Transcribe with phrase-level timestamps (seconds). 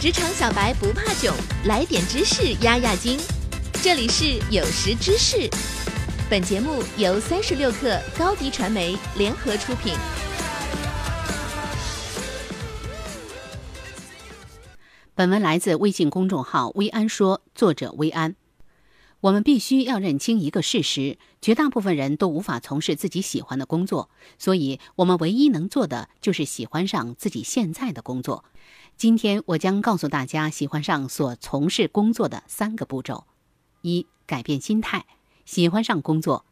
[0.00, 3.18] 职场小白不怕囧，来点知识压压惊。
[3.82, 5.50] 这里是有识知识，
[6.30, 9.94] 本节目由三十六克高低传媒联合出品。
[15.16, 18.36] 本文来自微信公众号“微安说”，作者微安。
[19.20, 28.44] 我们必须要认清一个事实：绝大部分人都无法从事自己喜欢的工作，所以我们唯一能做的就是喜欢上自己现在的工作。
[28.96, 33.24] 今天我将告诉大家喜欢上所从事工作的三个步骤：
[33.82, 35.06] 一、改变心态，
[35.44, 36.44] 喜欢上工作；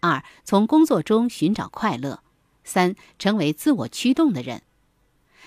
[0.00, 2.22] 二、从工作中寻找快乐；
[2.62, 4.62] 三、成为自我驱动的人。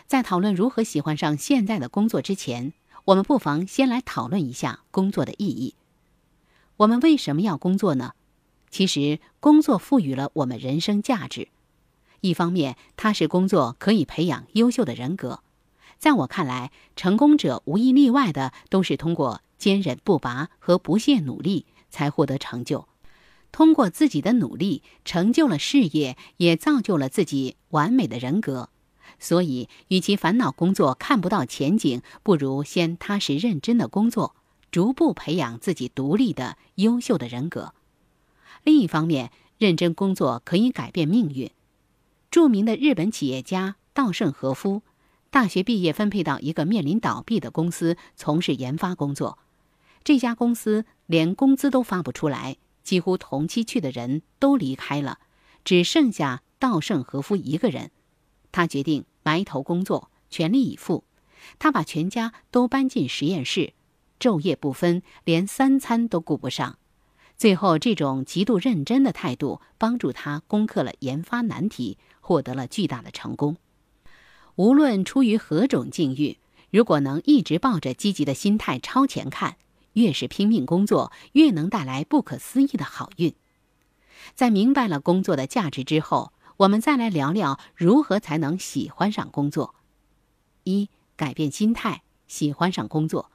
[0.07, 2.73] 在讨论如何喜欢上现在的工作之前，
[3.05, 5.75] 我们不妨先来讨论一下工作的意义。
[6.77, 8.13] 我们为什么要工作呢？
[8.69, 11.47] 其实，工作赋予了我们人生价值。
[12.19, 15.41] 一方面，它使工作可以培养优秀的人格。
[15.97, 22.89] 在我看来，成功者无一例外的都是通过坚韧不拔和不懈努力才获得成就。
[23.53, 28.69] 通过自己的努力，成就了事业，也造就了自己完美的人格。
[29.17, 34.35] 所以，与其烦恼工作看不到前景，不如先踏实认真的工作。
[34.75, 37.73] 逐步培养自己独立的、优秀的人格。
[38.61, 41.49] 另一方面，认真工作可以改变命运。
[42.29, 44.81] 著名的日本企业家稻盛和夫，
[45.29, 49.39] 大学毕业分配到一个面临倒闭的公司从事研发工作。
[50.03, 55.19] 这家公司连工资都发不出来，几乎同期去的人都离开了，
[55.63, 57.91] 只剩下稻盛和夫一个人。
[58.51, 61.05] 他决定埋头工作，全力以赴。
[61.59, 63.71] 他把全家都搬进实验室。
[64.19, 66.77] 昼夜不分，连三餐都顾不上。
[67.37, 73.57] 最后，这种极度认真的态度帮助他攻克了研发难题，获得了巨大的成功。
[74.55, 76.37] 无论出于何种境遇，
[76.71, 79.57] 如果能一直抱着积极的心态超前看，
[79.93, 83.33] 越是拼命工作，越能带来不可思议的好运。
[84.33, 89.75] 在明白了工作的价值之后，我们再来聊聊如何才能喜欢上工作。
[90.63, 93.29] 一、改变心态，喜欢上工作。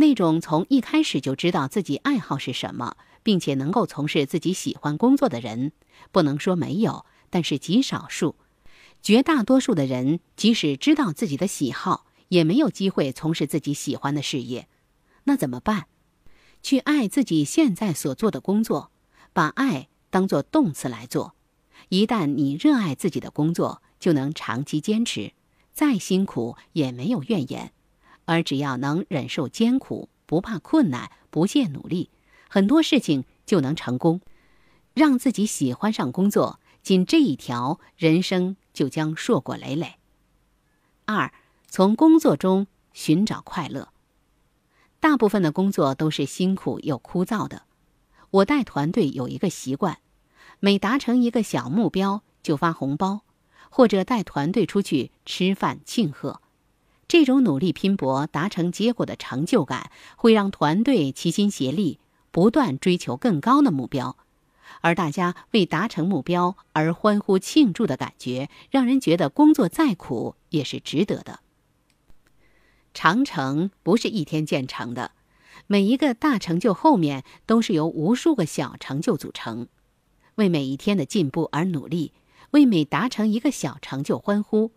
[0.00, 5.72] 那种从一开始就知道自己爱好是什么，并且能够从事自己喜欢工作的人，
[6.12, 8.36] 不能说没有，但是极少数。
[9.02, 14.68] 绝大多数的人，即使知道自己的喜好，也没有机会从事自己喜欢的事业。
[15.24, 15.86] 那怎么办？
[16.62, 18.92] 去爱自己现在所做的工作，
[19.32, 21.34] 把爱当作动词来做。
[21.88, 25.32] 一旦你热爱自己的工作，就能长期坚持，
[25.72, 27.72] 再辛苦也没有怨言。
[28.28, 32.10] 而只要能忍受艰苦，不怕困难，不懈努力，
[32.46, 34.20] 很多事情就能成功。
[34.92, 39.94] 让自己喜欢上工作，仅这一条，人生就将硕果累累。
[41.06, 41.32] 二，
[41.68, 43.94] 从工作中寻找快乐。
[45.00, 47.62] 大部分的工作都是辛苦又枯燥的。
[48.30, 50.00] 我带团队有一个习惯，
[50.60, 53.22] 每达成一个小目标就发红包，
[53.70, 56.42] 或者带团队出去吃饭庆贺。
[57.08, 61.98] 这种努力拼搏达成结果的成就感，会让团队齐心协力，
[62.30, 64.18] 不断追求更高的目标，
[64.82, 71.40] 而大家为达成目标而欢呼庆祝的感觉，让人觉得工作再苦也是值得的。
[72.92, 75.12] 长城不是一天建成的，
[75.66, 79.68] 每一个大成就后面都是由无数个小成就组成。
[80.34, 82.12] 为每一天的进步而努力，
[82.50, 84.72] 为每达成一个小成就欢呼。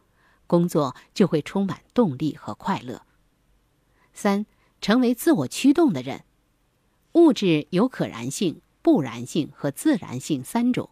[0.52, 3.04] 工作就会充满动力和快乐。
[4.14, 4.46] 三，
[4.82, 6.26] 成为自我驱动的人。
[7.14, 10.90] 物质有可燃性、不燃性和自燃性三种，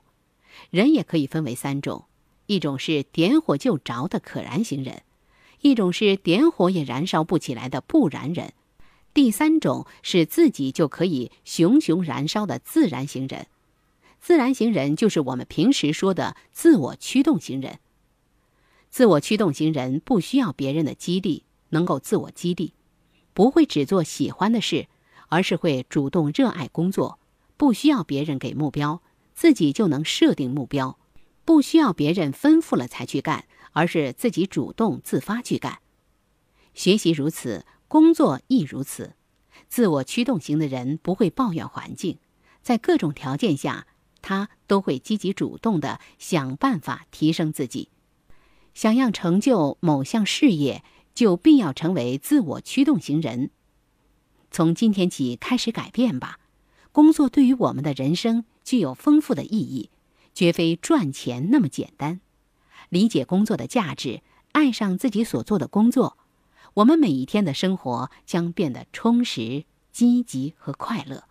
[0.69, 2.05] 人也可以分为三种：
[2.45, 5.03] 一种是点火就着的可燃型人，
[5.59, 8.53] 一种是点火也燃烧不起来的不燃人，
[9.13, 13.47] 第三种是自己就可以熊熊燃烧的自燃型人。
[14.21, 17.79] 自燃型人就是我们平时说的自我驱动型人。
[18.89, 22.73] 自我驱动型人不需要别人的激励，能够自我激励，
[23.33, 24.87] 不会只做喜欢的事，
[25.27, 27.19] 而是会主动热爱工作，
[27.55, 29.01] 不需要别人给目标，
[29.33, 30.97] 自己就能设定目标，
[31.45, 35.79] 不需要别人吩咐了才去干，而是自己主动自发去干。
[36.73, 39.13] 学习如此，工作亦如此。
[39.67, 42.17] 自我驱动型的人不会抱怨环境，
[42.63, 43.85] 在各种条件下，
[44.21, 47.89] 他都会积极主动的想办法提升自己。
[48.79, 53.49] 想要成就某项事业，就必要成为自我驱动型人。
[54.51, 56.39] 从今天起开始改变吧。
[56.93, 59.89] 工作对于我们的人生具有丰富的意义，
[60.33, 62.21] 绝非赚钱那么简单。
[62.87, 64.21] 理解工作的价值，
[64.53, 66.17] 爱上自己所做的工作，
[66.75, 71.25] 我们每一天的生活将变得充实、积极和快乐。